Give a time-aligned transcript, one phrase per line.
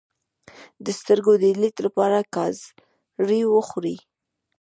[0.85, 3.97] د سترګو د لید لپاره ګازرې وخورئ